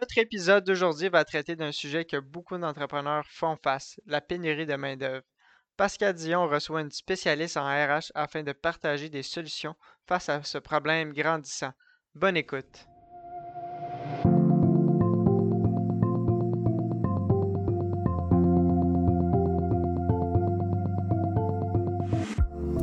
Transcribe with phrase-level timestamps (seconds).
[0.00, 4.76] Notre épisode d'aujourd'hui va traiter d'un sujet que beaucoup d'entrepreneurs font face, la pénurie de
[4.76, 5.24] main-d'œuvre.
[5.76, 9.74] Pascal Dion reçoit une spécialiste en RH afin de partager des solutions
[10.06, 11.72] face à ce problème grandissant.
[12.14, 12.86] Bonne écoute.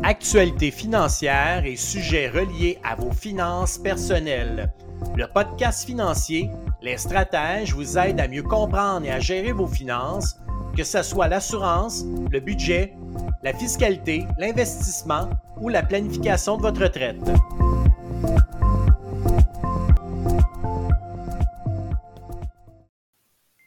[0.03, 4.69] Actualité financière et sujets reliés à vos finances personnelles.
[5.13, 6.49] Le podcast financier
[6.81, 10.37] Les stratèges vous aident à mieux comprendre et à gérer vos finances,
[10.75, 12.93] que ce soit l'assurance, le budget,
[13.43, 15.29] la fiscalité, l'investissement
[15.61, 17.17] ou la planification de votre retraite.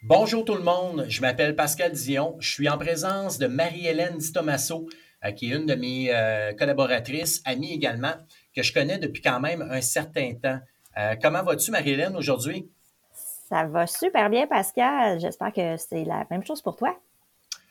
[0.03, 4.33] Bonjour tout le monde, je m'appelle Pascal Dion, je suis en présence de Marie-Hélène Di
[4.33, 4.89] Tomasso,
[5.25, 8.15] euh, qui est une de mes euh, collaboratrices, amie également,
[8.55, 10.61] que je connais depuis quand même un certain temps.
[10.99, 12.69] Euh, comment vas-tu, Marie-Hélène, aujourd'hui?
[13.13, 15.21] Ça va super bien, Pascal.
[15.21, 16.99] J'espère que c'est la même chose pour toi.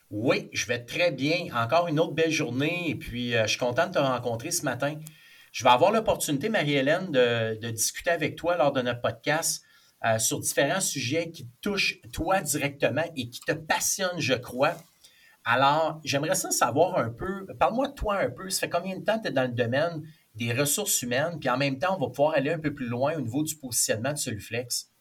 [0.09, 1.47] Oui, je vais très bien.
[1.53, 4.95] Encore une autre belle journée et puis je suis content de te rencontrer ce matin.
[5.51, 9.61] Je vais avoir l'opportunité, Marie-Hélène, de, discuter avec toi lors de notre podcast
[10.19, 14.75] sur différents sujets qui touchent toi directement et qui te passionnent, je crois.
[15.43, 19.03] Alors, j'aimerais ça savoir un peu, parle-moi de toi un peu, ça fait combien de
[19.03, 20.03] temps tu es dans le domaine?
[20.37, 23.15] Des ressources humaines, puis en même temps, on va pouvoir aller un peu plus loin
[23.15, 24.91] au niveau du positionnement de Soluflex?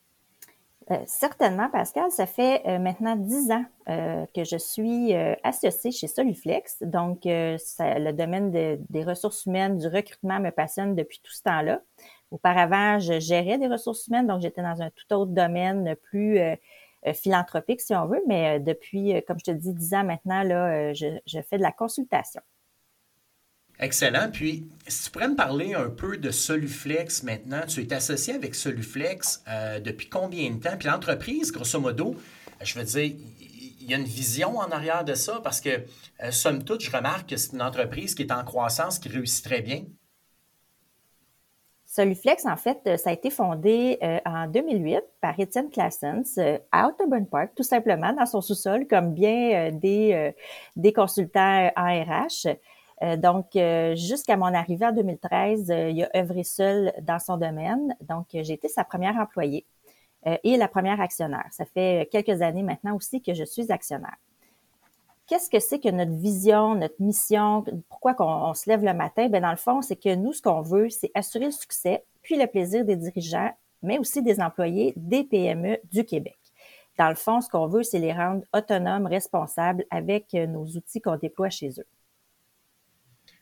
[0.93, 2.11] Euh, certainement, Pascal.
[2.13, 6.79] Ça fait euh, maintenant dix ans euh, que je suis associée chez Soluflex.
[6.83, 8.51] Donc, le domaine
[8.89, 11.81] des ressources humaines, du recrutement me passionne depuis tout ce temps-là.
[12.31, 16.39] Auparavant, je gérais des ressources humaines, donc j'étais dans un tout autre domaine plus
[17.15, 21.41] philanthropique, si on veut, mais depuis, comme je te dis, dix ans maintenant, là, je,
[21.49, 22.43] fais de la consultation.
[23.79, 24.31] Excellent.
[24.33, 28.55] Puis, si tu pourrais me parler un peu de Soluflex maintenant, tu es associé avec
[28.55, 29.45] Soluflex
[29.85, 30.77] depuis combien de temps?
[30.79, 32.17] Puis l'entreprise, grosso modo,
[32.63, 33.13] je veux dire,
[33.81, 35.85] il y a une vision en arrière de ça parce que,
[36.31, 39.61] somme toute, je remarque que c'est une entreprise qui est en croissance, qui réussit très
[39.61, 39.85] bien.
[41.97, 46.59] Soluflex, en fait, euh, ça a été fondé euh, en 2008 par Étienne Classens euh,
[46.71, 50.35] à Autobahn Park, tout simplement, dans son sous-sol, comme bien des,
[50.75, 52.49] des consultants en RH.
[53.19, 53.47] Donc,
[53.95, 57.95] jusqu'à mon arrivée en 2013, il a œuvré seul dans son domaine.
[58.01, 59.67] Donc, j'ai été sa première employée
[60.25, 61.47] et la première actionnaire.
[61.51, 64.17] Ça fait quelques années maintenant aussi que je suis actionnaire
[65.27, 69.29] qu'est-ce que c'est que notre vision, notre mission, pourquoi on, se lève le matin?
[69.29, 72.37] Ben dans le fond, c'est que nous, ce qu'on veut, c'est assurer le succès, puis
[72.37, 73.51] le plaisir des dirigeants,
[73.83, 76.39] mais aussi des employés des PME du Québec.
[76.99, 81.01] Dans le fond, ce qu'on veut, c'est les rendre autonomes, responsables avec euh, nos outils
[81.01, 81.87] qu'on déploie chez eux.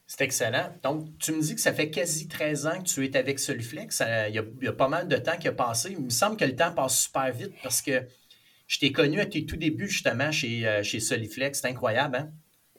[0.06, 0.70] C'est excellent.
[0.82, 4.02] Donc, tu me dis que ça fait quasi 13 ans que tu es avec Soluflex.
[4.28, 5.92] Il y, a, il y a pas mal de temps qui a passé.
[5.92, 8.06] Il me semble que le temps passe super vite parce que
[8.66, 11.60] je t'ai connu à tes tout débuts, justement, chez, euh, chez Soliflex.
[11.60, 12.30] C'est incroyable, hein?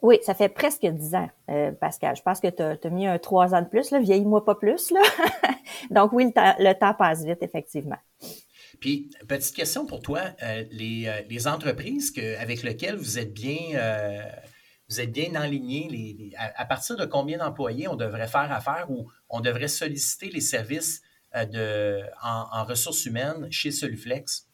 [0.01, 2.15] Oui, ça fait presque dix ans, euh, Pascal.
[2.15, 3.91] Je pense que tu as, mis un trois ans de plus.
[3.91, 5.01] Vieillis-moi pas plus, là.
[5.89, 7.97] Donc, oui, le temps, passe vite, effectivement.
[8.79, 10.21] Puis, petite question pour toi.
[10.43, 13.79] Euh, les, entreprises avec lesquelles vous êtes bien,
[14.89, 19.41] vous êtes bien enlignés, à, partir de combien d'employés on devrait faire affaire ou on
[19.41, 21.01] devrait solliciter les services
[21.33, 24.47] de, en, ressources humaines chez Soluflex?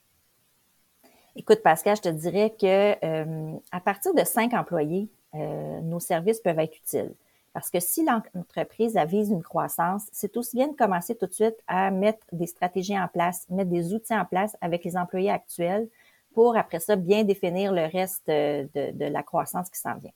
[1.35, 6.39] Écoute, Pascal, je te dirais que euh, à partir de cinq employés, euh, nos services
[6.39, 7.13] peuvent être utiles.
[7.53, 11.55] Parce que si l'entreprise avise une croissance, c'est aussi bien de commencer tout de suite
[11.67, 15.89] à mettre des stratégies en place, mettre des outils en place avec les employés actuels
[16.33, 20.11] pour, après ça, bien définir le reste de, de la croissance qui s'en vient.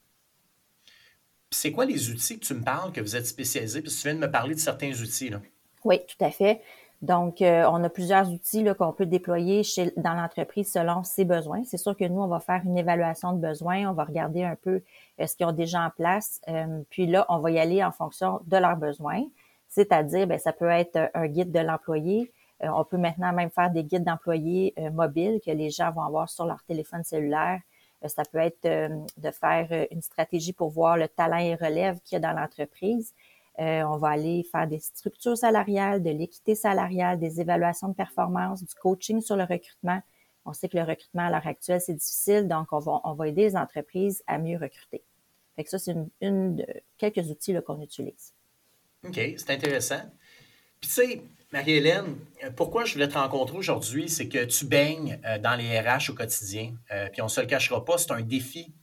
[1.51, 3.81] C'est quoi les outils que tu me parles, que vous êtes spécialisés?
[3.81, 5.29] Parce que tu viens de me parler de certains outils.
[5.29, 5.39] Là.
[5.83, 6.61] Oui, tout à fait.
[7.01, 11.63] Donc, euh, on a plusieurs outils qu'on peut déployer chez, dans l'entreprise selon ses besoins.
[11.63, 14.55] C'est sûr que nous, on va faire une évaluation de besoins, on va regarder un
[14.55, 14.81] peu
[15.19, 17.91] euh, ce qu'ils ont déjà en place, euh, puis là, on va y aller en
[17.91, 19.23] fonction de leurs besoins.
[19.67, 22.31] C'est-à-dire, ben, ça peut être un guide de l'employé.
[22.61, 26.45] On peut maintenant même faire des guides d'employés mobiles que les gens vont avoir sur
[26.45, 27.59] leur téléphone cellulaire.
[28.05, 32.17] ça peut être de faire une stratégie pour voir le talent et relève qu'il y
[32.17, 33.13] a dans l'entreprise.
[33.59, 38.63] Euh, on va aller faire des structures salariales, de l'équité salariale, des évaluations de performance,
[38.63, 40.01] du coaching sur le recrutement.
[40.45, 43.27] On sait que le recrutement à l'heure actuelle, c'est difficile, donc on va, on va
[43.29, 45.03] aider les entreprises à mieux recruter.
[45.55, 46.65] Fait que ça, c'est une, de,
[46.97, 48.33] quelques outils qu'on utilise.
[49.05, 50.01] OK, c'est intéressant.
[50.81, 51.21] Puis tu sais,
[51.55, 52.17] Marie-Hélène,
[52.57, 56.13] pourquoi je voulais te rencontrer aujourd'hui, c'est que tu baignes euh, dans les RH au
[56.13, 56.73] quotidien.
[56.91, 58.73] Euh, puis on ne se le cachera pas, c'est un défi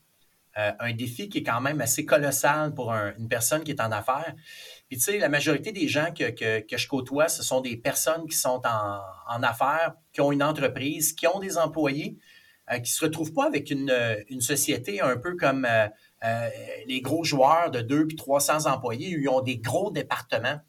[0.57, 3.91] euh, un défi qui est quand même assez colossal pour une personne qui est en
[3.91, 4.35] affaires.
[4.87, 8.27] Puis, tu sais, la majorité des gens que, que, je côtoie, ce sont des personnes
[8.27, 8.99] qui sont en,
[9.35, 12.19] en, affaires, qui ont une entreprise, qui ont des employés,
[12.71, 13.91] qui ne se retrouvent pas avec une,
[14.29, 15.67] une société un peu comme
[16.85, 20.59] les gros joueurs de 2 puis 300 employés, où ils ont des gros départements.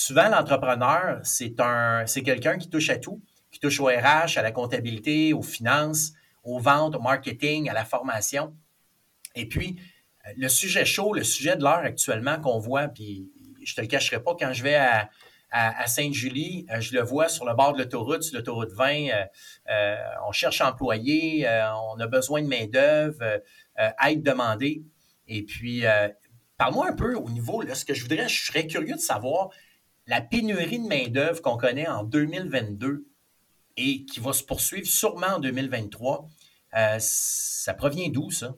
[0.00, 4.42] Souvent, l'entrepreneur, c'est un, c'est quelqu'un qui touche à tout, qui touche au RH, à
[4.42, 6.12] la comptabilité, aux finances,
[6.44, 8.54] aux ventes, au marketing, à la formation.
[9.34, 9.74] Et puis,
[10.36, 13.28] le sujet chaud, le sujet de l'heure actuellement qu'on voit, puis
[13.64, 15.10] je te le cacherai pas, quand je vais à,
[15.50, 19.24] à, Sainte-Julie, euh, je le vois sur le bord de l'autoroute, sur l'autoroute 20, euh,
[19.68, 19.96] euh,
[20.28, 21.44] on cherche employés,
[21.90, 23.42] on a besoin de main-d'œuvre,
[24.06, 24.84] aide demandée.
[25.26, 25.82] Et puis,
[26.56, 29.50] parle-moi un peu au niveau, là, ce que je voudrais, je serais curieux de savoir
[30.08, 33.06] la pénurie de main-d'œuvre qu'on connaît en 2022
[33.76, 36.26] et qui va se poursuivre sûrement en 2023,
[36.76, 38.54] euh, ça provient d'où, ça?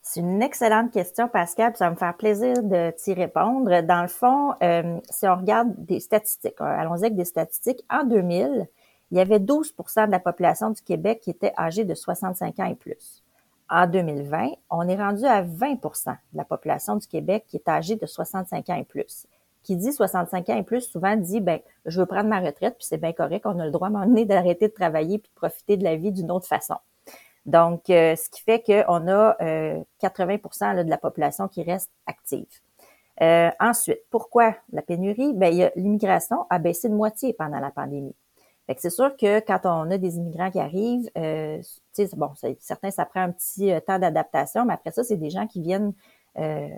[0.00, 3.82] C'est une excellente question, Pascal, puis ça va me faire plaisir de t'y répondre.
[3.82, 8.04] Dans le fond, euh, si on regarde des statistiques, euh, allons-y avec des statistiques, en
[8.04, 8.68] 2000,
[9.10, 12.66] il y avait 12% de la population du Québec qui était âgée de 65 ans
[12.66, 13.22] et plus.
[13.68, 17.96] En 2020, on est rendu à 20% de la population du Québec qui est âgée
[17.96, 19.26] de 65 ans et plus
[19.66, 22.86] qui dit 65 ans et plus souvent dit ben je veux prendre ma retraite puis
[22.88, 25.28] c'est bien correct, on a le droit à un moment donné d'arrêter de travailler puis
[25.28, 26.76] de profiter de la vie d'une autre façon.
[27.46, 29.36] Donc euh, ce qui fait qu'on a
[30.00, 32.46] 80% euh, de la population qui reste active.
[33.22, 35.32] Euh, ensuite, pourquoi la pénurie?
[35.34, 38.14] Ben l'immigration a baissé de moitié pendant la pandémie.
[38.76, 41.10] c'est sûr que quand on a des immigrants qui arrivent,
[42.14, 42.30] bon,
[42.60, 45.92] certains ça prend un petit temps d'adaptation, mais après ça c'est des gens qui viennent
[46.38, 46.68] euh,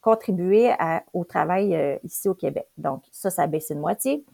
[0.00, 0.72] contribuer
[1.12, 2.68] au travail euh, ici au Québec.
[2.76, 4.24] Donc, ça, ça a baissé de moitié.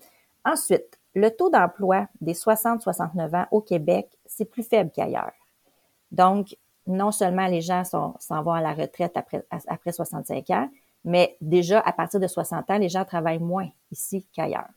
[0.45, 5.33] Ensuite, le taux d'emploi des 60-69 ans au Québec, c'est plus faible qu'ailleurs.
[6.11, 10.69] Donc, non seulement les gens s'en vont à la retraite après, après 65 ans,
[11.05, 14.69] mais déjà, à partir de 60 ans, les gens travaillent moins ici qu'ailleurs.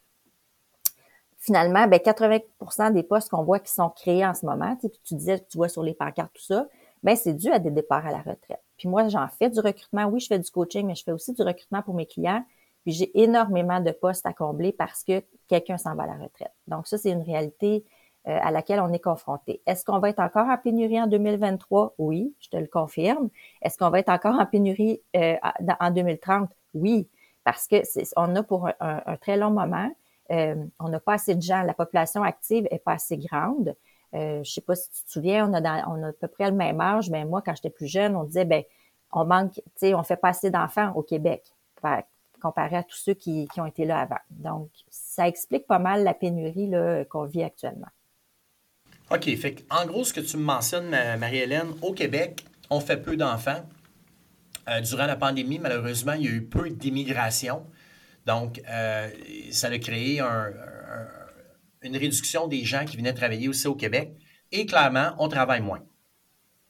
[1.38, 5.16] Finalement, ben 80% des postes qu'on voit qui sont créés en ce moment, tu, tu
[5.16, 6.68] disais, tu vois sur les pancartes, tout ça,
[7.04, 8.64] ben c'est dû à des départs à la retraite.
[8.78, 10.06] Puis moi, j'en fais du recrutement.
[10.06, 12.44] Oui, je fais du coaching, mais je fais aussi du recrutement pour mes clients.
[12.84, 16.54] Puis j'ai énormément de postes à combler parce que quelqu'un s'en va à la retraite.
[16.68, 17.84] Donc ça, c'est une réalité
[18.28, 19.62] euh, à laquelle on est confronté.
[19.66, 21.96] Est-ce qu'on va être encore en pénurie en 2023?
[21.98, 23.30] Oui, je te le confirme.
[23.62, 25.36] Est-ce qu'on va être encore en pénurie euh,
[25.80, 26.50] en 2030?
[26.74, 27.08] Oui,
[27.46, 27.78] parce que
[28.18, 29.90] on a pour un, très long moment,
[30.32, 33.76] euh, on n'a pas assez de gens, la population active est pas assez grande.
[34.14, 36.80] Euh, je sais pas si tu te souviens, on a, à peu près le même
[36.80, 38.64] âge, mais moi, quand j'étais plus jeune, on disait, ben,
[39.12, 41.44] on manque, tu sais, on fait pas assez d'enfants au Québec,
[42.42, 44.20] comparé à tous ceux qui, qui, ont été là avant.
[44.30, 46.72] Donc, ça explique pas mal la pénurie
[47.10, 47.88] qu'on vit actuellement.
[49.12, 49.24] OK.
[49.38, 53.64] Fait en gros, ce que tu me mentionnes, Marie-Hélène, au Québec, on fait peu d'enfants.
[54.70, 57.66] Euh, durant la pandémie, malheureusement, il y a eu peu d'immigration.
[58.26, 59.10] Donc, euh,
[59.52, 60.52] ça a créé un,
[61.82, 64.14] une réduction des gens qui venaient travailler aussi au Québec.
[64.52, 65.82] Et clairement, on travaille moins.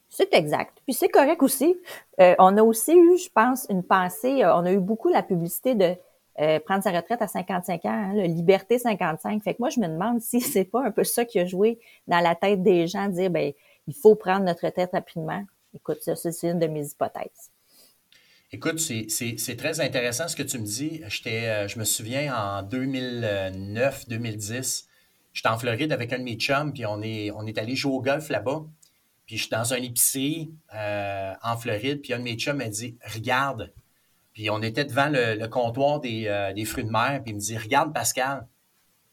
[0.10, 0.78] C'est exact.
[0.86, 1.76] Puis c'est correct aussi.
[2.20, 5.22] Euh, on a aussi eu, je pense, une pensée, euh, on a eu beaucoup la
[5.22, 5.96] publicité de
[6.40, 9.44] euh, prendre sa retraite à 55 ans, hein, Liberté 55.
[9.44, 11.80] Fait que moi, je me demande si c'est pas un peu ça qui a joué
[12.08, 13.52] dans la tête des gens, de dire, ben,
[13.88, 15.44] il faut prendre notre retraite rapidement.
[15.74, 17.52] Écoute, ça, c'est une de mes hypothèses.
[18.52, 21.04] Écoute, c'est très intéressant ce que tu me dis.
[21.10, 24.86] je me souviens en 2009-2010,
[25.38, 27.94] J'étais en Floride avec un de mes chums, puis on est, on est allé jouer
[27.94, 28.66] au golf là-bas.
[29.28, 32.70] Puis je suis dans un épicerie euh, en Floride, puis un de mes chums m'a
[32.70, 33.72] dit Regarde.
[34.34, 37.56] Puis on était devant le, comptoir euh, des, fruits de mer, puis il me dit
[37.56, 38.48] Regarde, Pascal.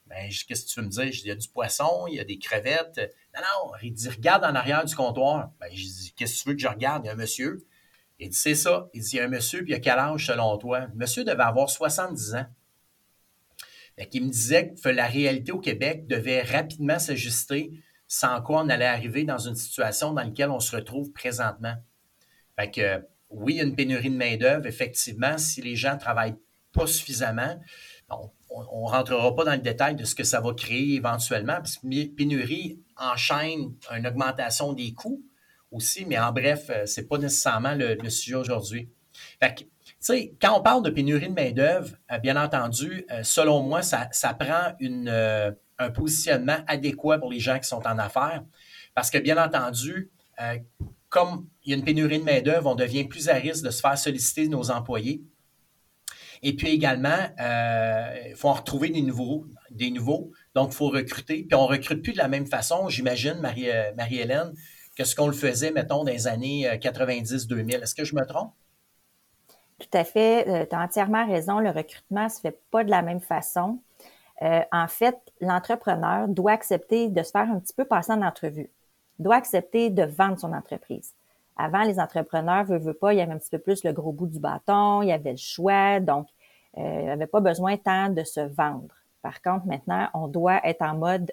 [0.06, 1.04] Ben, qu'est-ce que tu veux me dire?
[1.04, 2.96] Il y a du poisson, il y a des crevettes.
[3.36, 5.50] Non, non, il dit Regarde en arrière du comptoir.
[5.60, 7.04] Ben, je dis Qu'est-ce que tu veux que je regarde?
[7.04, 7.66] Il y a un monsieur.
[8.18, 8.88] Il dit C'est ça.
[8.94, 10.86] Il dit Il y a un monsieur, puis il y a quel âge selon toi?
[10.86, 12.46] Le monsieur devait avoir 70 ans
[14.10, 17.70] qui me disait que la réalité au Québec devait rapidement s'ajuster,
[18.06, 21.74] sans quoi on allait arriver dans une situation dans laquelle on se retrouve présentement.
[22.58, 26.00] Fait que, oui, il y a une pénurie de main-d'œuvre, effectivement, si les gens ne
[26.00, 26.36] travaillent
[26.72, 27.58] pas suffisamment.
[28.10, 31.76] on ne rentrera pas dans le détail de ce que ça va créer éventuellement, parce
[31.78, 35.24] que pénurie enchaîne une augmentation des coûts
[35.70, 38.90] aussi, mais en bref, euh, ce n'est pas nécessairement le, le sujet aujourd'hui.
[39.40, 39.64] Fait que
[40.04, 44.08] sais, quand on parle de pénurie de main-d'œuvre, euh, bien entendu, euh, selon moi, ça,
[44.38, 48.42] prend euh, un positionnement adéquat pour les gens qui sont en affaires.
[48.94, 50.10] Parce que, bien entendu,
[51.08, 53.80] comme il y a une pénurie de main-d'œuvre, on devient plus à risque de se
[53.80, 55.22] faire solliciter nos employés.
[56.42, 60.30] Et puis également, il faut en retrouver des nouveaux, des nouveaux.
[60.54, 61.44] Donc, il faut recruter.
[61.48, 64.52] Puis on ne recrute plus de la même façon, j'imagine, Marie-Hélène,
[64.96, 67.82] que ce qu'on le faisait, mettons, dans les années 90-2000.
[67.82, 68.52] Est-ce que je me trompe?
[69.78, 70.48] Tout à fait.
[70.48, 71.58] Euh, tu as entièrement raison.
[71.58, 73.78] Le recrutement se fait pas de la même façon.
[74.42, 78.70] Euh, en fait, l'entrepreneur doit accepter de se faire un petit peu passer en entrevue,
[79.18, 81.14] doit accepter de vendre son entreprise.
[81.56, 84.12] Avant, les entrepreneurs, veut, veut pas, il y avait un petit peu plus le gros
[84.12, 86.26] bout du bâton, il y avait le choix, donc
[86.78, 88.94] euh, il n'y avait pas besoin tant de se vendre.
[89.22, 91.32] Par contre, maintenant, on doit être en mode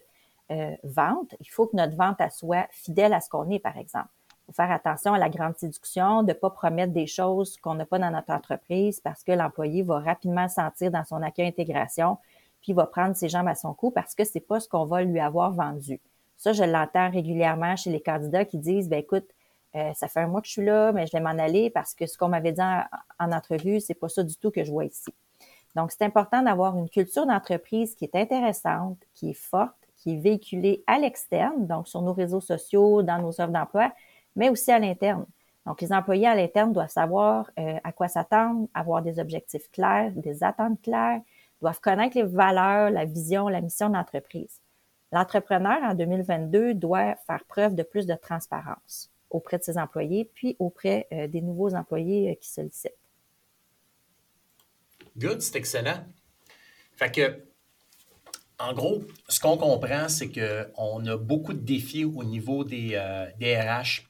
[0.51, 1.33] euh, vente.
[1.39, 4.09] Il faut que notre vente soit fidèle à ce qu'on est, par exemple.
[4.45, 7.85] Faut faire attention à la grande séduction, de ne pas promettre des choses qu'on n'a
[7.85, 12.17] pas dans notre entreprise parce que l'employé va rapidement sentir dans son accueil intégration,
[12.61, 15.03] puis va prendre ses jambes à son cou parce que c'est pas ce qu'on va
[15.03, 15.99] lui avoir vendu.
[16.37, 19.27] Ça, je l'entends régulièrement chez les candidats qui disent, ben écoute,
[19.75, 21.93] euh, ça fait un mois que je suis là, mais je vais m'en aller parce
[21.93, 22.83] que ce qu'on m'avait dit en,
[23.19, 25.13] en entrevue, c'est pas ça du tout que je vois ici.
[25.75, 30.17] Donc, c'est important d'avoir une culture d'entreprise qui est intéressante, qui est forte, qui est
[30.17, 33.93] véhiculée à l'externe, donc sur nos réseaux sociaux, dans nos offres d'emploi,
[34.35, 35.25] mais aussi à l'interne.
[35.65, 40.11] Donc, les employés à l'interne doivent savoir euh, à quoi s'attendre, avoir des objectifs clairs,
[40.15, 41.21] des attentes claires,
[41.61, 44.59] doivent connaître les valeurs, la vision, la mission de l'entreprise.
[45.11, 50.55] L'entrepreneur en 2022 doit faire preuve de plus de transparence auprès de ses employés, puis
[50.59, 52.91] auprès euh, des nouveaux employés euh, qui sollicitent.
[55.17, 56.05] Good, c'est excellent.
[56.95, 57.43] Fait que,
[58.67, 63.25] en gros, ce qu'on comprend, c'est qu'on a beaucoup de défis au niveau des, euh,
[63.41, 64.07] RH.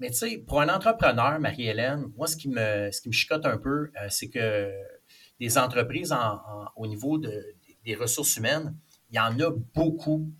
[0.00, 3.46] mais tu sais, pour un entrepreneur, Marie-Hélène, moi, ce qui me, ce qui me chicote
[3.46, 4.70] un peu, c'est que
[5.40, 6.14] des entreprises
[6.76, 8.76] au niveau des ressources humaines,
[9.10, 10.30] il y en a beaucoup.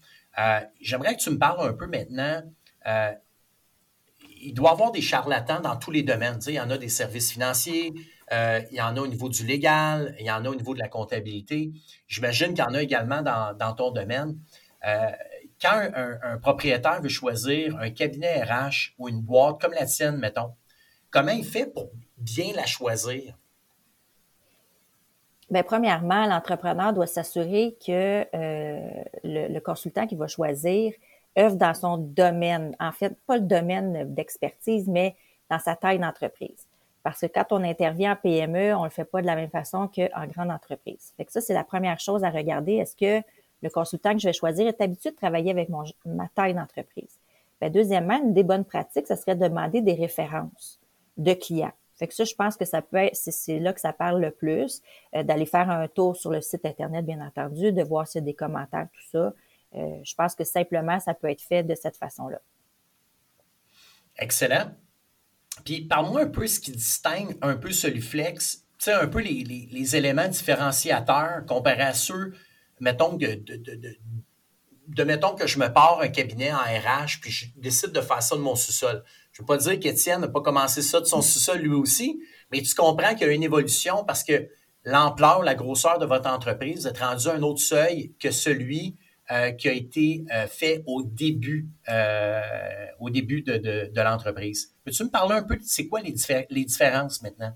[0.81, 2.43] J'aimerais que tu me parles un peu maintenant
[4.43, 6.41] il doit y avoir des charlatans dans tous les domaines.
[6.47, 7.93] il y en a des services financiers,
[8.33, 10.75] euh, il y en a au niveau du légal, il y en a au niveau
[10.75, 11.73] de la comptabilité.
[12.07, 14.39] J'imagine qu'il y en a également dans, ton domaine.
[14.87, 15.11] Euh,
[15.61, 20.55] quand un, propriétaire veut choisir un cabinet RH ou une boîte comme la tienne, mettons,
[21.11, 23.37] comment il fait pour bien la choisir?
[25.51, 30.95] Bien, premièrement, l'entrepreneur doit s'assurer que euh, le, consultant qu'il va choisir
[31.39, 32.75] œuvre dans son domaine.
[32.81, 35.15] En fait, pas le domaine d'expertise, mais
[35.51, 36.67] dans sa taille d'entreprise.
[37.03, 39.89] Parce que quand on intervient en PME, on le fait pas de la même façon
[39.89, 41.13] qu'en grande entreprise.
[41.17, 42.75] Fait ça, c'est la première chose à regarder.
[42.75, 43.27] Est-ce que
[43.63, 45.69] le consultant que je vais choisir est habitué de travailler avec
[46.05, 47.19] ma taille d'entreprise?
[47.61, 50.81] Bien, deuxièmement, une des bonnes pratiques, ce serait de demander des références
[51.17, 51.73] de clients.
[51.97, 54.31] Fait que ça, je pense que ça peut être, c'est là que ça parle le
[54.31, 54.83] plus,
[55.15, 58.25] euh, d'aller faire un tour sur le site Internet, bien entendu, de voir s'il y
[58.25, 59.33] a des commentaires, tout ça.
[59.75, 62.41] Euh, je pense que simplement, ça peut être fait de cette façon-là.
[64.19, 64.73] Excellent.
[65.65, 69.97] Puis parle-moi un peu ce qui distingue un peu Soluflex, tu sais, un peu les,
[69.97, 72.33] éléments différenciateurs comparés à ceux,
[72.81, 73.43] mettons, de,
[74.89, 78.23] de, mettons que je me pars un cabinet en RH, puis je décide de faire
[78.23, 79.05] ça de mon sous-sol.
[79.33, 82.21] Je ne veux pas dire qu'Étienne n'a pas commencé ça de son sous-sol lui aussi,
[82.51, 84.49] mais tu comprends qu'il y a une évolution parce que
[84.85, 88.97] l'ampleur, la grosseur de votre entreprise est rendue à un autre seuil que celui
[89.31, 92.41] euh, qui a été euh, fait au début, euh,
[92.99, 94.75] au début de, l'entreprise.
[94.85, 97.53] Peux-tu me parler un peu de c'est quoi les, différences maintenant?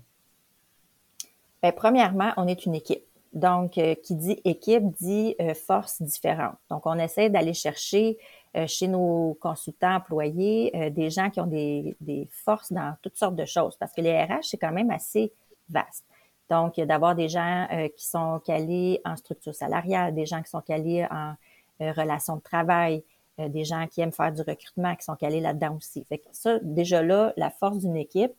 [1.61, 3.03] Bien, premièrement, on est une équipe.
[3.33, 5.35] Donc, qui dit équipe dit
[5.67, 6.55] force différente.
[6.69, 8.17] Donc, on essaie d'aller chercher
[8.65, 13.45] chez nos consultants employés des gens qui ont des, des, forces dans toutes sortes de
[13.45, 15.33] choses parce que les RH, c'est quand même assez
[15.69, 16.05] vaste.
[16.49, 21.05] Donc, d'avoir des gens qui sont calés en structure salariale, des gens qui sont calés
[21.11, 21.33] en
[21.79, 23.03] relations de travail,
[23.39, 26.03] euh, des gens qui aiment faire du recrutement, qui sont calés là-dedans aussi.
[26.05, 28.31] Fait que ça, déjà là, la force d'une équipe.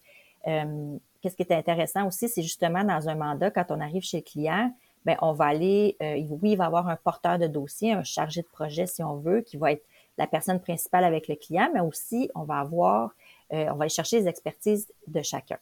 [0.48, 4.18] Euh, qu'est-ce qui est intéressant aussi, c'est justement dans un mandat, quand on arrive chez
[4.18, 8.02] le client, ben on va aller, oui, il va avoir un porteur de dossier, un
[8.02, 9.84] chargé de projet si on veut, qui va être
[10.16, 13.12] la personne principale avec le client, mais aussi on va avoir,
[13.50, 15.58] on va aller chercher les expertises de chacun.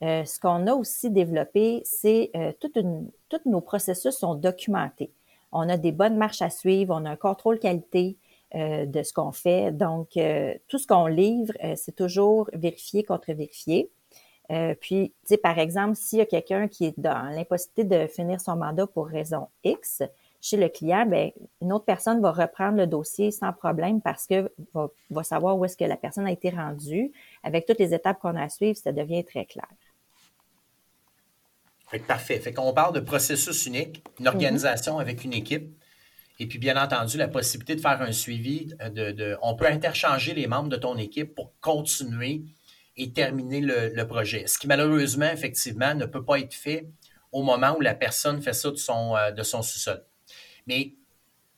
[0.00, 5.10] ce qu'on a aussi développé, c'est tous nos processus sont documentés
[5.52, 8.16] on a des bonnes marches à suivre, on a un contrôle qualité
[8.56, 9.70] euh, de ce qu'on fait.
[9.70, 13.90] Donc, euh, tout ce qu'on livre, euh, c'est toujours vérifié contre vérifié.
[14.80, 18.40] puis, tu sais, par exemple, s'il y a quelqu'un qui est dans l'impossibilité de finir
[18.40, 20.02] son mandat pour raison X,
[20.40, 21.30] chez le client, ben,
[21.60, 25.64] une autre personne va reprendre le dossier sans problème parce que va, va savoir où
[25.64, 27.12] est-ce que la personne a été rendue.
[27.44, 29.68] Avec toutes les étapes qu'on a à suivre, ça devient très clair.
[31.90, 32.38] Fait parfait.
[32.38, 34.34] Fait qu'on parle de processus unique, une mhm.
[34.34, 35.74] organisation avec une équipe.
[36.38, 38.72] Et puis, bien entendu, la possibilité de faire un suivi.
[38.94, 42.44] De, on peut interchanger les membres de ton équipe pour continuer
[42.96, 44.46] et terminer le, projet.
[44.46, 46.88] Ce qui, malheureusement, effectivement, ne peut pas être fait
[47.32, 50.02] au moment où la personne fait ça de son, euh, de son sous-sol.
[50.66, 50.94] Mais,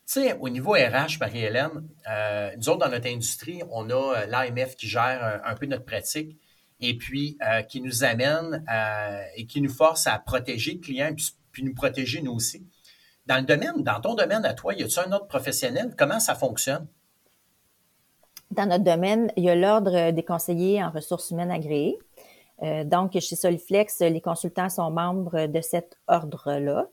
[0.07, 4.27] tu sais, au niveau RH, Marie-Hélène, euh, nous autres, dans notre industrie, on a euh,
[4.27, 6.39] l'AMF qui gère un, peu notre pratique.
[6.83, 8.65] Et puis qui nous amène
[9.37, 11.15] et qui nous force à protéger le client et
[11.53, 12.67] puis, nous protéger nous aussi.
[13.27, 15.95] Dans le domaine, dans ton domaine à toi, y a-t-il un autre professionnel?
[15.97, 16.87] Comment ça fonctionne?
[18.51, 21.99] Dans notre domaine, il y a l'Ordre des conseillers en ressources humaines agréés.
[22.85, 26.89] donc, chez Soliflex, les consultants sont membres de cet ordre-là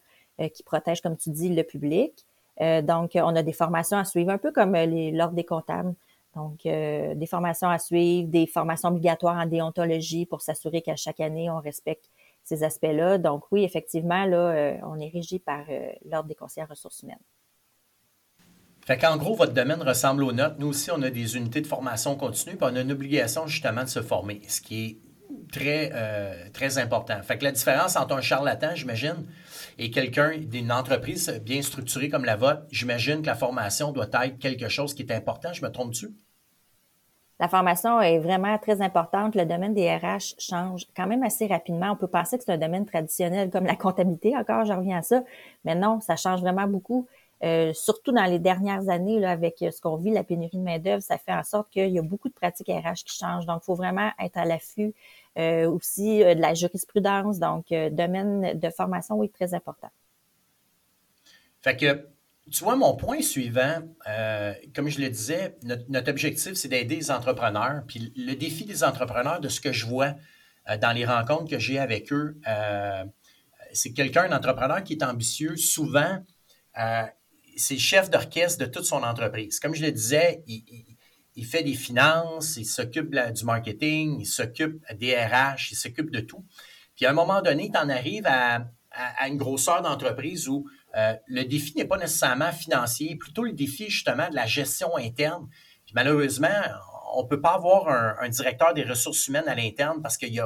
[0.54, 2.26] qui protège, comme tu dis, le public.
[2.62, 5.96] Euh, donc, on a des formations à suivre, un peu comme euh, l'ordre des comptables.
[6.36, 11.20] Donc, euh, des formations à suivre, des formations obligatoires en déontologie pour s'assurer qu'à chaque
[11.20, 12.10] année, on respecte
[12.44, 13.18] ces aspects-là.
[13.18, 15.66] Donc, oui, effectivement, là, on est régi par
[16.06, 17.20] l'Ordre des conseillers ressources humaines.
[18.86, 20.56] Fait qu'en gros, votre domaine ressemble aux nôtres.
[20.58, 23.84] Nous aussi, on a des unités de formation continue, puis on a une obligation justement
[23.84, 24.98] de se former, ce qui est
[25.52, 27.22] très, très important.
[27.22, 29.28] Fait que la différence entre un charlatan, j'imagine,
[29.80, 34.38] et quelqu'un d'une entreprise bien structurée comme la vôtre, j'imagine que la formation doit être
[34.38, 35.54] quelque chose qui est important.
[35.54, 36.10] Je me trompe-tu?
[37.40, 39.36] La formation est vraiment très importante.
[39.36, 41.92] Le domaine des RH change quand même assez rapidement.
[41.92, 45.02] On peut penser que c'est un domaine traditionnel comme la comptabilité, encore, je reviens à
[45.02, 45.24] ça.
[45.64, 47.08] Mais non, ça change vraiment beaucoup.
[47.42, 51.18] Euh, surtout dans les dernières années, avec ce qu'on vit, la pénurie de main-d'œuvre, ça
[51.18, 53.46] fait en sorte qu'il y a beaucoup de pratiques RH qui changent.
[53.46, 54.94] Donc, il faut vraiment être à l'affût
[55.68, 57.40] aussi euh, de la jurisprudence.
[57.40, 59.90] Donc, euh, domaine de formation, oui, très important.
[61.62, 62.08] Fait que,
[62.52, 63.82] tu vois, mon point suivant,
[64.74, 67.84] comme je le disais, notre, objectif, c'est d'aider les entrepreneurs.
[67.86, 70.16] Puis le défi des entrepreneurs, de ce que je vois
[70.82, 72.40] dans les rencontres que j'ai avec eux,
[73.74, 76.24] c'est quelqu'un, un entrepreneur qui est ambitieux, souvent,
[77.56, 79.60] c'est chef d'orchestre de toute son entreprise.
[79.60, 80.89] Comme je le disais, il,
[81.40, 86.20] il fait des finances, il s'occupe du marketing, il s'occupe des RH, il s'occupe de
[86.20, 86.44] tout.
[86.96, 88.66] Puis à un moment donné, tu en arrives à,
[89.26, 90.68] une grosseur d'entreprise où
[90.98, 95.48] euh, le défi n'est pas nécessairement financier, plutôt le défi justement de la gestion interne.
[95.86, 96.60] Puis malheureusement,
[97.14, 100.42] on ne peut pas avoir un, directeur des ressources humaines à l'interne parce qu'il y,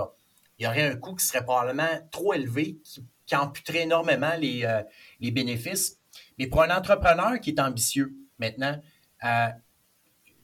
[0.60, 2.78] y, aurait un coût qui serait probablement trop élevé,
[3.26, 4.84] qui, amputerait énormément les, euh,
[5.20, 5.98] les, bénéfices.
[6.38, 8.80] Mais pour un entrepreneur qui est ambitieux maintenant,
[9.24, 9.48] euh,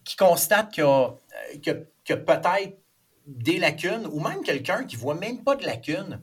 [0.10, 2.80] qui constate qu'il y a, peut-être
[3.28, 6.20] des lacunes, ou même quelqu'un qui ne voit même pas de lacunes,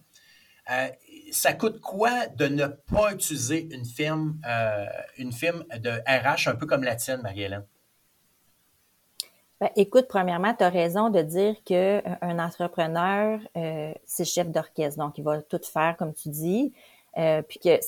[0.73, 0.89] euh,
[1.31, 4.87] ça coûte quoi de ne pas utiliser une firme, euh,
[5.19, 7.65] une firme de RH un peu comme la tienne, Marie-Hélène?
[9.61, 13.39] Ben, écoute, premièrement, tu as raison de dire qu'un euh, entrepreneur,
[14.05, 16.75] c'est chef d'orchestre, donc il va tout faire, comme tu dis,
[17.15, 17.79] puis que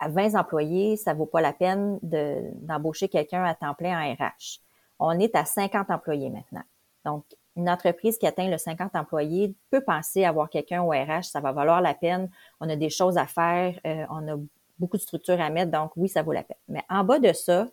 [0.00, 4.14] à 20 employés, ça ne vaut pas la peine d'embaucher quelqu'un à temps plein en
[4.14, 4.64] RH.
[4.98, 6.62] On est à 50 employés maintenant.
[7.04, 7.24] Donc,
[7.56, 11.52] une entreprise qui atteint le 50 employés peut penser avoir quelqu'un au RH, ça va
[11.52, 12.30] valoir la peine.
[12.60, 14.36] On a des choses à faire, euh, on a
[14.78, 16.56] beaucoup de structures à mettre, donc oui, ça vaut la peine.
[16.68, 17.68] Mais en bas de ça,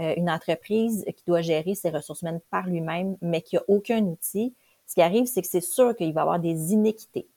[0.00, 4.02] euh, une entreprise qui doit gérer ses ressources humaines par lui-même, mais qui n'a aucun
[4.04, 4.54] outil,
[4.86, 7.28] ce qui arrive, c'est que c'est sûr qu'il va y avoir des inéquités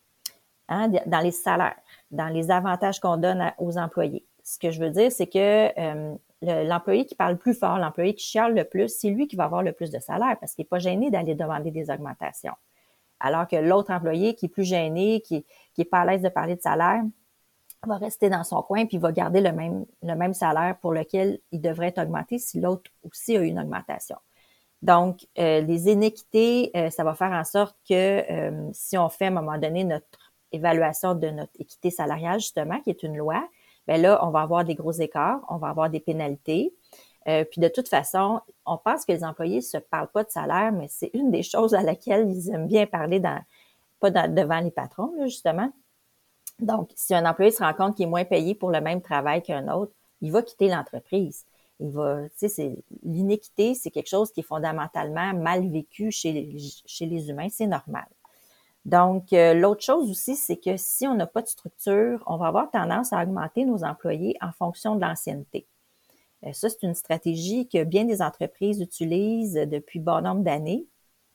[0.69, 1.75] hein, dans les salaires,
[2.11, 4.25] dans les avantages qu'on donne aux employés.
[4.43, 8.25] Ce que je veux dire, c'est que euh, l'employé qui parle plus fort, l'employé qui
[8.25, 10.69] chiale le plus, c'est lui qui va avoir le plus de salaire parce qu'il n'est
[10.69, 12.55] pas gêné d'aller demander des augmentations.
[13.19, 15.45] Alors que l'autre employé qui est plus gêné, qui
[15.77, 17.03] n'est pas à l'aise de parler de salaire,
[17.87, 21.39] va rester dans son coin puis va garder le même, le même salaire pour lequel
[21.51, 24.17] il devrait être augmenté si l'autre aussi a une augmentation.
[24.81, 27.93] Donc, euh, les inéquités, euh, ça va faire en sorte que
[28.31, 32.79] euh, si on fait à un moment donné notre évaluation de notre équité salariale, justement,
[32.81, 33.47] qui est une loi,
[33.87, 36.73] ben là, on va avoir des gros écarts, on va avoir des pénalités.
[37.27, 40.71] Euh, puis de toute façon, on pense que les employés se parlent pas de salaire,
[40.71, 43.39] mais c'est une des choses à laquelle ils aiment bien parler dans,
[43.99, 45.71] pas devant les patrons, justement.
[46.59, 49.41] Donc, si un employé se rend compte qu'il est moins payé pour le même travail
[49.41, 51.45] qu'un autre, il va quitter l'entreprise.
[51.79, 57.05] Il va, tu sais, l'inéquité, c'est quelque chose qui est fondamentalement mal vécu chez, chez
[57.07, 58.05] les humains, c'est normal.
[58.85, 62.47] Donc, euh, l'autre chose aussi, c'est que si on n'a pas de structure, on va
[62.47, 65.67] avoir tendance à augmenter nos employés en fonction de l'ancienneté.
[66.45, 70.87] Euh, ça, c'est une stratégie que bien des entreprises utilisent depuis bon nombre d'années,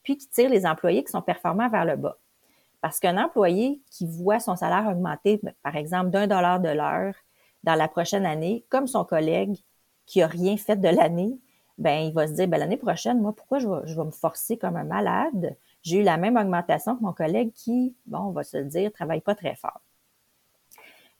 [0.02, 2.18] puis qui tire les employés qui sont performants vers le bas.
[2.80, 7.14] Parce qu'un employé qui voit son salaire augmenter, ben, par exemple, d'un dollar de l'heure
[7.62, 9.56] dans la prochaine année, comme son collègue
[10.04, 11.38] qui a rien fait de l'année,
[11.78, 14.76] ben il va se dire, ben, l'année prochaine, moi, pourquoi je vais me forcer comme
[14.76, 15.56] un malade?
[15.86, 18.92] J'ai eu la même augmentation que mon collègue qui, bon, on va se le dire,
[18.92, 19.80] travaille pas très fort.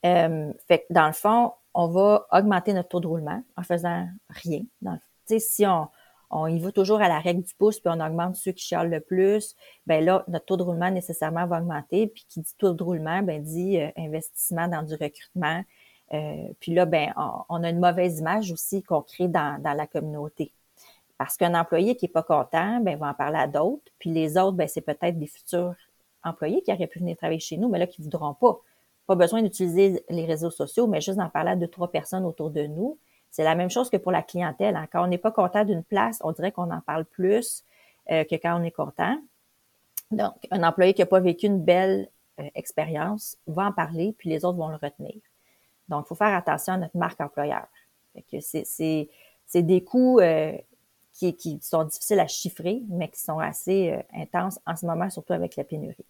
[0.05, 4.07] Euh, fait que dans le fond, on va augmenter notre taux de roulement en faisant
[4.29, 4.61] rien.
[4.81, 5.87] Dans si on,
[6.29, 8.89] on y va toujours à la règle du pouce, puis on augmente ceux qui chialent
[8.89, 12.07] le plus, ben là, notre taux de roulement nécessairement va augmenter.
[12.07, 15.63] Puis qui dit taux de roulement, ben dit euh, investissement dans du recrutement.
[16.13, 17.13] Euh, puis là, ben,
[17.47, 20.51] on, a une mauvaise image aussi qu'on crée dans, dans la communauté.
[21.17, 23.91] Parce qu'un employé qui est pas content, ben, va en parler à d'autres.
[23.99, 25.75] Puis les autres, ben, c'est peut-être des futurs
[26.23, 28.59] employés qui auraient pu venir travailler chez nous, mais là, qui ne voudront pas.
[29.07, 32.49] Pas besoin d'utiliser les réseaux sociaux, mais juste d'en parler à deux, trois personnes autour
[32.49, 32.97] de nous.
[33.31, 34.75] C'est la même chose que pour la clientèle.
[34.75, 34.87] Hein.
[34.91, 37.63] Quand on n'est pas content d'une place, on dirait qu'on en parle plus
[38.11, 39.17] euh, que quand on est content.
[40.11, 44.29] Donc, un employé qui n'a pas vécu une belle euh, expérience va en parler, puis
[44.29, 45.15] les autres vont le retenir.
[45.89, 47.67] Donc, il faut faire attention à notre marque employeur.
[48.39, 49.07] c'est,
[49.55, 50.57] des coûts euh,
[51.17, 55.55] qui, sont difficiles à chiffrer, mais qui sont assez intenses en ce moment, surtout avec
[55.55, 56.05] la pénurie.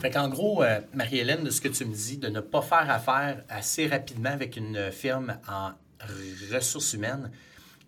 [0.00, 0.62] Fait qu'en gros,
[0.94, 4.56] Marie-Hélène, de ce que tu me dis, de ne pas faire affaire assez rapidement avec
[4.56, 5.72] une firme en
[6.52, 7.30] ressources humaines,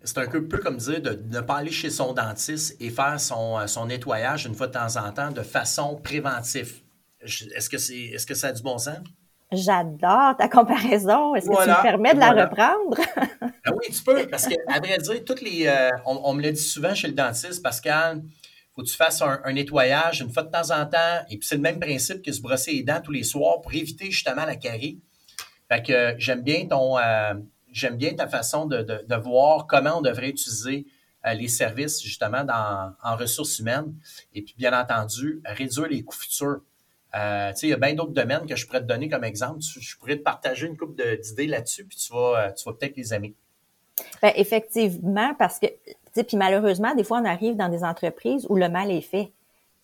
[0.03, 3.59] c'est un peu, comme dire de ne pas aller chez son dentiste et faire son,
[3.59, 6.81] euh, son nettoyage une fois de temps en temps de façon préventive.
[7.21, 8.97] Est-ce que, c'est, est-ce que ça a du bon sens?
[9.53, 11.35] J'adore ta comparaison.
[11.35, 12.97] Est-ce que tu me permets de la reprendre?
[13.65, 16.61] Ah oui, tu peux, parce qu'à vrai dire, toutes les, euh, on, me le dit
[16.61, 18.21] souvent chez le dentiste, Pascal,
[18.75, 21.23] faut que tu fasses un, nettoyage une fois de temps en temps.
[21.29, 23.73] Et puis, c'est le même principe que se brosser les dents tous les soirs pour
[23.73, 24.99] éviter justement la carie.
[25.71, 26.97] Fait que euh, j'aime bien ton,
[27.71, 30.85] j'aime bien ta façon de, voir comment on devrait utiliser
[31.25, 33.95] euh, les services justement dans, en ressources humaines
[34.33, 36.61] et puis bien entendu réduire les coûts futurs.
[37.15, 39.59] Euh, il y a bien d'autres domaines que je pourrais te donner comme exemple.
[39.61, 42.97] Je pourrais te partager une couple d'idées là-dessus, puis tu vas, euh, tu vas peut-être
[42.97, 43.35] les aimer.
[44.21, 45.67] Bien, effectivement, parce que,
[46.21, 49.31] puis malheureusement, des fois, on arrive dans des entreprises où le mal est fait.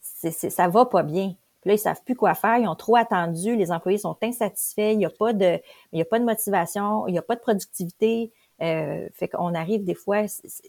[0.01, 1.35] C'est, c'est, ça va pas bien.
[1.61, 4.93] Puis là, ils savent plus quoi faire, ils ont trop attendu, les employés sont insatisfaits,
[4.93, 8.31] il n'y a a pas de motivation, il n'y a pas de productivité.
[8.61, 10.23] Euh, fait qu'on arrive des fois,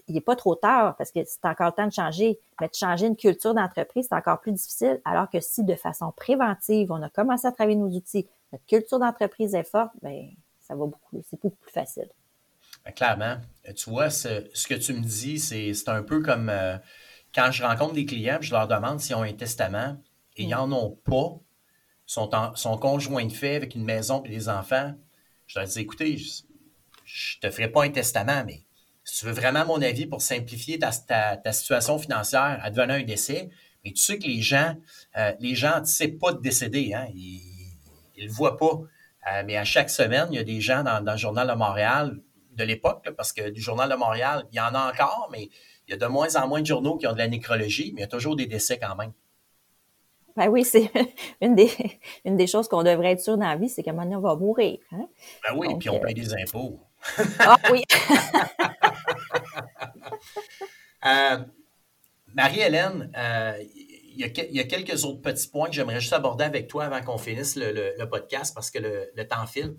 [0.07, 2.75] il n'est pas trop tard parce que c'est encore le temps de changer, mais de
[2.75, 5.01] changer une culture d'entreprise, c'est encore plus difficile.
[5.05, 9.01] Alors que si de façon préventive, on a commencé à travailler nos outils, notre culture
[9.01, 10.29] d'entreprise est forte, ben
[10.61, 12.09] ça va beaucoup, c'est beaucoup plus facile.
[12.85, 13.37] Ben, clairement,
[13.75, 16.79] tu vois, ce, ce, que tu me dis, c'est un peu comme euh,
[17.35, 19.97] quand je rencontre des clients, je leur demande s'ils ont un testament
[20.37, 21.41] et ils n'en ont pas,
[22.07, 24.95] sont, sont conjoints de fait avec une maison et des enfants,
[25.49, 26.17] je leur dis écoutez,
[27.13, 28.65] je ne te ferai pas un testament, mais
[29.05, 30.91] si tu veux vraiment mon avis pour simplifier ta,
[31.37, 33.51] ta, situation financière, advenant un décès,
[33.85, 34.77] mais tu sais que les gens,
[35.17, 37.43] euh, les gens n'anticipent pas de décéder, hein, ils
[38.19, 38.81] ne le voient pas.
[39.31, 41.55] Euh, mais à chaque semaine, il y a des gens dans, dans le Journal de
[41.55, 42.21] Montréal
[42.53, 45.49] de l'époque, parce que du Journal de Montréal, il y en a encore, mais
[45.87, 48.01] il y a de moins en moins de journaux qui ont de la nécrologie, mais
[48.01, 49.13] il y a toujours des décès quand même.
[50.37, 50.91] Ben oui, c'est
[51.41, 51.71] une des,
[52.25, 54.17] une des choses qu'on devrait être sûr dans la vie, c'est qu'à un moment donné,
[54.17, 54.79] on va mourir.
[54.93, 55.09] Hein?
[55.49, 56.81] Ben oui, puis on euh, paye des impôts.
[57.39, 57.83] Ah oui!
[61.07, 61.39] Euh,
[62.35, 63.59] Marie-Hélène, euh,
[64.15, 67.17] il, y a, quelques autres petits points que j'aimerais juste aborder avec toi avant qu'on
[67.17, 69.77] finisse le, podcast parce que le, temps file.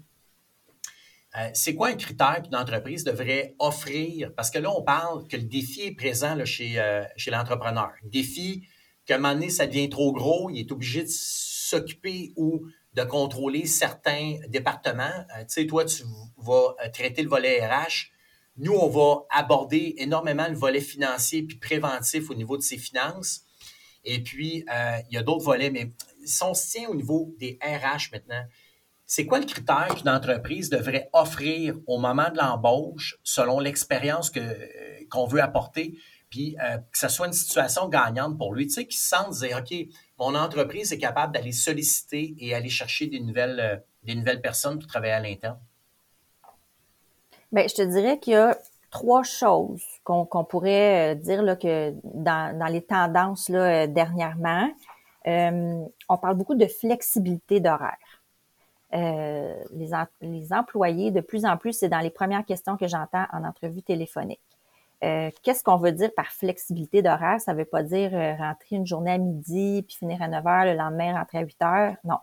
[1.54, 4.34] c'est quoi un critère qu'une entreprise devrait offrir?
[4.34, 6.82] Parce que là, on parle que le défi est présent chez,
[7.18, 7.92] chez l'entrepreneur.
[8.02, 8.68] Défi
[9.06, 13.04] qu'à un moment donné, ça devient trop gros, il est obligé de s'occuper ou de
[13.04, 15.04] contrôler certains départements.
[15.04, 16.04] Euh, tu sais, toi, tu
[16.38, 18.12] vas euh, traiter le volet RH.
[18.58, 23.44] Nous, on va aborder énormément le volet financier puis préventif au niveau de ses finances.
[24.04, 25.94] Et puis, euh, il y a d'autres volets, mais
[26.26, 28.44] si on se tient au niveau des RH maintenant,
[29.06, 34.32] c'est quoi le critère qu'une entreprise devrait offrir au moment de l'embauche selon l'expérience
[35.10, 35.98] qu'on veut apporter?
[36.30, 36.56] puis
[36.94, 39.76] que ce soit une situation gagnante pour lui, tu sais, qu'il se sente dire, OK,
[40.22, 44.78] mon entreprise est capable d'aller solliciter et aller chercher des nouvelles, euh, des nouvelles personnes
[44.78, 45.60] pour travailler à l'interne?
[47.52, 48.56] Bien, je te dirais qu'il y a
[48.92, 54.70] trois choses qu'on pourrait euh, dire que dans, les tendances là, dernièrement.
[55.26, 57.98] on parle beaucoup de flexibilité d'horaire.
[58.94, 59.90] les,
[60.22, 63.82] les employés, de plus en plus, c'est dans les premières questions que j'entends en entrevue
[63.82, 64.51] téléphonique.
[65.04, 67.42] Euh, qu'est-ce qu'on veut dire par flexibilité d'horaire?
[67.42, 70.46] Ça ne veut pas dire euh, rentrer une journée à midi puis finir à 9
[70.46, 71.96] heures, le lendemain rentrer à 8 heures.
[72.04, 72.18] Non.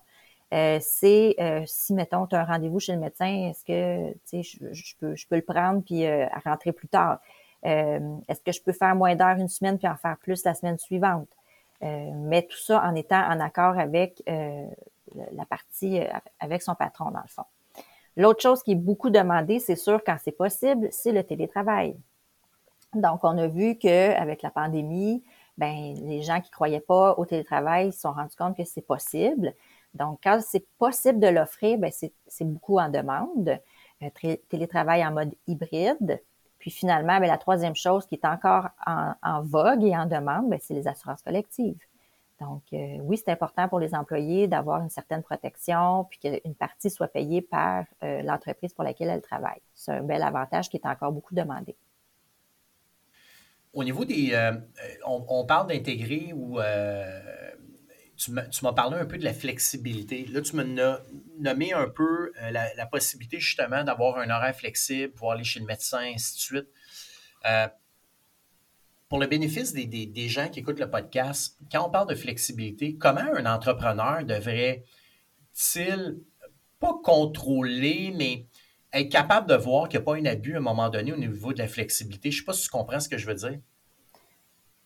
[0.54, 1.36] Euh, c'est
[1.66, 5.26] si, mettons, tu as un rendez-vous chez le médecin, est-ce que je, je, peux, je
[5.26, 6.06] peux le prendre puis
[6.44, 7.18] rentrer plus tard?
[7.64, 10.78] est-ce que je peux faire moins d'heures une semaine puis en faire plus la semaine
[10.78, 11.28] suivante?
[11.82, 16.00] mais tout ça en étant en accord avec la partie,
[16.40, 17.44] avec son patron, dans le fond.
[18.16, 21.94] L'autre chose qui est beaucoup demandée, c'est sûr, quand c'est possible, c'est le télétravail.
[22.94, 25.22] Donc, on a vu qu'avec la pandémie,
[25.58, 29.54] ben, les gens qui croyaient pas au télétravail se sont rendus compte que c'est possible.
[29.94, 33.58] Donc, quand c'est possible de l'offrir, ben, c'est beaucoup en demande.
[34.02, 36.22] Euh, télétravail en mode hybride.
[36.58, 40.58] Puis finalement, ben, la troisième chose qui est encore en, vogue et en demande, ben,
[40.62, 41.80] c'est les assurances collectives.
[42.40, 46.90] Donc, euh, oui, c'est important pour les employés d'avoir une certaine protection, puis qu'une partie
[46.90, 49.60] soit payée par euh, l'entreprise pour laquelle elle travaille.
[49.74, 51.76] C'est un bel avantage qui est encore beaucoup demandé
[53.72, 54.30] au niveau des.
[54.32, 54.52] Euh,
[55.06, 57.20] on, parle d'intégrer ou euh,
[58.18, 60.26] tu m'as parlé un peu de la flexibilité.
[60.26, 60.64] Là, tu m'as
[61.38, 65.66] nommé un peu euh, la, possibilité justement d'avoir un horaire flexible, pouvoir aller chez le
[65.66, 66.66] médecin, ainsi de suite.
[67.46, 67.68] Euh,
[69.08, 73.20] pour le bénéfice des, gens qui écoutent le podcast, quand on parle de flexibilité, comment
[73.20, 74.84] un entrepreneur devrait-il
[76.80, 78.46] pas contrôler, mais
[78.92, 81.16] être capable de voir qu'il n'y a pas un abus à un moment donné au
[81.16, 82.30] niveau de la flexibilité?
[82.30, 83.58] Je ne sais pas si tu comprends ce que je veux dire.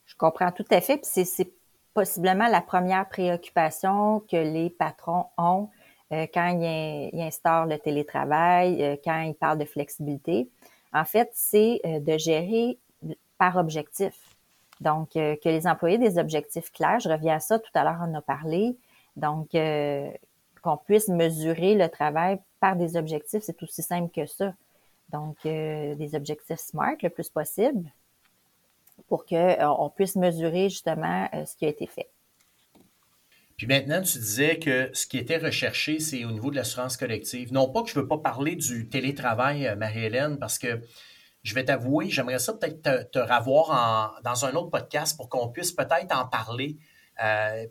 [0.07, 0.99] Je comprends tout à fait.
[0.99, 1.53] Puis c'est
[1.95, 5.69] possiblement la première préoccupation que les patrons ont
[6.13, 10.49] euh, quand ils, instaurent le télétravail, euh, quand ils parlent de flexibilité.
[10.93, 12.79] En fait, c'est euh, de gérer
[13.39, 14.15] par objectif.
[14.81, 16.99] Donc, que les employés aient des objectifs clairs.
[16.99, 18.77] Je reviens à ça, tout à l'heure, on en a parlé.
[19.15, 19.51] Donc,
[20.63, 24.55] qu'on puisse mesurer le travail par des objectifs, c'est aussi simple que ça.
[25.11, 27.91] Donc, des objectifs SMART le plus possible,
[29.09, 32.11] pour qu'on euh, puisse mesurer justement euh, ce qui a été fait.
[33.57, 37.53] Puis maintenant, tu disais que ce qui était recherché, c'est au niveau de l'assurance collective.
[37.53, 40.81] Non pas que je ne veux pas parler du télétravail, euh, Marie-Hélène, parce que
[41.43, 45.73] je vais t'avouer, j'aimerais ça peut-être te, revoir dans un autre podcast pour qu'on puisse
[45.73, 46.79] peut-être en parler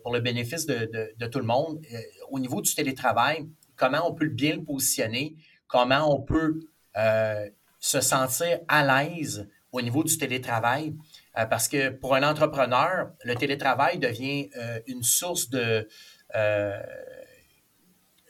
[0.02, 1.80] pour le bénéfice de, tout le monde.
[2.30, 6.60] au niveau du télétravail, comment on peut bien le positionner, comment on peut
[7.78, 10.94] se sentir à l'aise au niveau du télétravail?
[11.38, 15.88] Euh, parce que pour un entrepreneur, le télétravail devient euh, une source de
[16.34, 16.82] euh,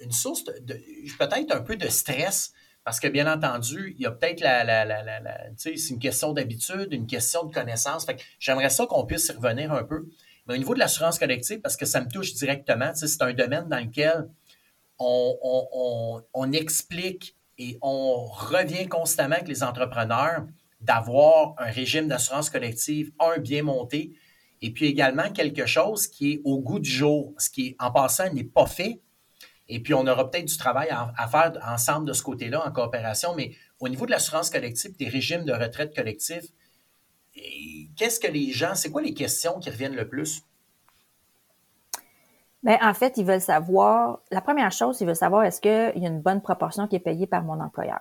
[0.01, 0.75] une source de,
[1.18, 2.53] peut-être un peu de stress.
[2.85, 4.85] Parce que, bien entendu, il y a peut-être la
[5.57, 8.05] c'est une question d'habitude, une question de connaissance.
[8.05, 10.07] Fait j'aimerais ça qu'on puisse y revenir un peu.
[10.46, 13.68] Mais au niveau de l'assurance collective, parce que ça me touche directement, c'est un domaine
[13.68, 14.28] dans lequel
[14.98, 20.46] on, explique et on revient constamment avec les entrepreneurs
[20.81, 24.16] d'avoir un régime d'assurance collective, un, bien monté,
[24.61, 28.33] et puis également quelque chose qui est au goût du jour, ce qui, en passant,
[28.33, 29.00] n'est pas fait.
[29.68, 33.35] Et puis, on aura peut-être du travail à, faire ensemble de ce côté-là, en coopération,
[33.35, 36.44] mais au niveau de l'assurance collective, des régimes de retraite collectif,
[37.97, 40.42] qu'est-ce que les gens, c'est quoi les questions qui reviennent le plus?
[42.62, 46.07] Bien, en fait, ils veulent savoir, la première chose, ils veulent savoir est-ce qu'il y
[46.07, 48.01] a une bonne proportion qui est payée par mon employeur?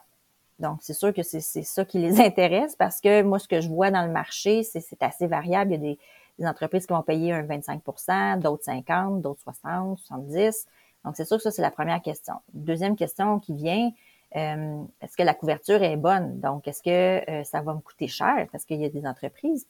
[0.60, 3.68] Donc, c'est sûr que c'est ça qui les intéresse parce que moi, ce que je
[3.68, 5.72] vois dans le marché, c'est assez variable.
[5.72, 6.00] Il y a des,
[6.48, 10.68] entreprises qui vont payer un 25% d'autres 50%, d'autres 60%, 70.
[11.06, 12.36] Donc, c'est sûr que ça, c'est la première question.
[12.54, 13.92] Deuxième question qui vient,
[14.36, 16.40] euh, est-ce que la couverture est bonne?
[16.40, 18.48] Donc, est-ce que euh, ça va me coûter cher?
[18.52, 19.68] Parce qu'il y a des entreprises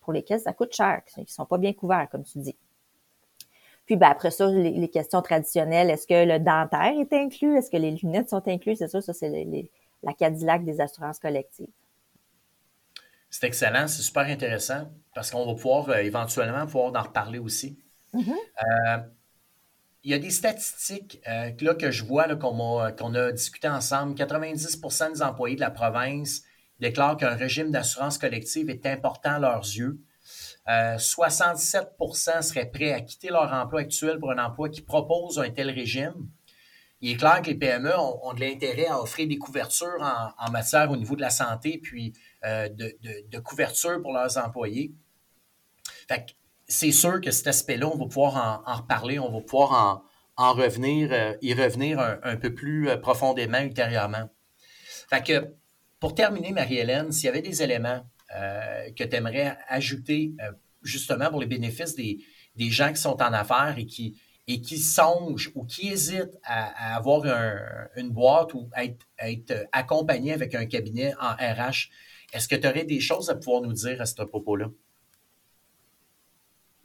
[0.00, 2.56] pour lesquelles ça coûte cher, qui ne sont pas bien couverts, comme tu dis.
[3.86, 7.56] Puis ben, après ça, les, questions traditionnelles, est-ce que le dentaire est inclus?
[7.56, 8.78] Est-ce que les lunettes sont incluses?
[8.78, 9.70] C'est ça, ça, c'est les,
[10.02, 11.68] la Cadillac des assurances collectives.
[13.28, 17.78] C'est excellent, c'est super intéressant parce qu'on va pouvoir euh, éventuellement pouvoir en reparler aussi.
[18.14, 19.04] Mm-hmm.
[20.02, 24.14] Il y a des statistiques euh, là, que je vois qu'on a, discuté ensemble.
[24.14, 26.42] 90% des employés de la province
[26.78, 30.00] déclarent qu'un régime d'assurance collective est important à leurs yeux.
[30.66, 35.68] 67% seraient prêts à quitter leur emploi actuel pour un emploi qui propose un tel
[35.68, 36.30] régime
[37.00, 40.02] il est clair que les PME ont, de l'intérêt à offrir des couvertures
[40.38, 42.12] en, matière au niveau de la santé, puis
[42.44, 44.92] euh, de, couverture pour leurs employés.
[46.08, 46.36] Fait
[46.70, 50.04] c'est sûr que cet aspect-là, on va pouvoir en, reparler, on va pouvoir
[50.36, 54.30] en, revenir, euh, y revenir un, peu plus euh, profondément ultérieurement.
[55.10, 55.54] Fait que,
[55.98, 58.02] pour terminer, Marie-Hélène, s'il y avait des éléments
[58.96, 60.32] que tu aimerais ajouter
[60.82, 62.20] justement pour les bénéfices des,
[62.70, 67.24] gens qui sont en affaires et qui, et qui songent ou qui hésitent à, avoir
[67.96, 71.90] une boîte ou à être, accompagné avec un cabinet en RH,
[72.32, 74.68] est-ce que tu aurais des choses à pouvoir nous dire à ce propos-là?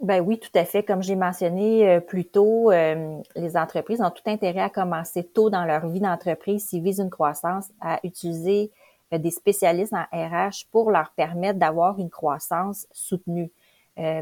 [0.06, 0.84] Ben oui, tout à fait.
[0.84, 5.50] Comme j'ai mentionné euh, plus tôt, euh, les entreprises ont tout intérêt à commencer tôt
[5.50, 8.72] dans leur vie d'entreprise s'ils visent une croissance à utiliser
[9.14, 13.52] euh, des spécialistes en RH pour leur permettre d'avoir une croissance soutenue.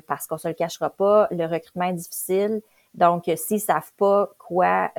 [0.07, 2.61] parce qu'on se le cachera pas, le recrutement est difficile.
[2.93, 4.91] Donc, s'ils savent pas quoi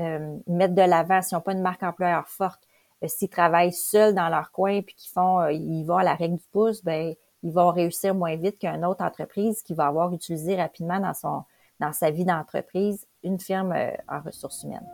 [0.48, 2.60] mettre de l'avant, s'ils n'ont pas une marque employeur forte,
[3.06, 6.44] s'ils travaillent seuls dans leur coin puis qu'ils font, ils vont à la règle du
[6.52, 10.98] pouce, ben ils vont réussir moins vite qu'une autre entreprise qui va avoir utilisé rapidement
[10.98, 11.44] dans son
[11.80, 13.74] dans sa vie d'entreprise une firme
[14.08, 14.86] en ressources humaines.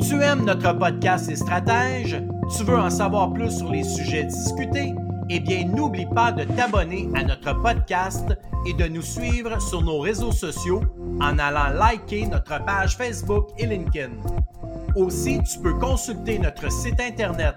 [0.00, 2.22] Tu aimes notre podcast et stratèges?
[2.56, 4.94] Tu veux en savoir plus sur les sujets discutés?
[5.28, 8.32] Eh bien, n'oublie pas de t'abonner à notre podcast
[8.66, 10.80] et de nous suivre sur nos réseaux sociaux
[11.20, 14.12] en allant liker notre page Facebook et LinkedIn.
[14.94, 17.56] Aussi, tu peux consulter notre site internet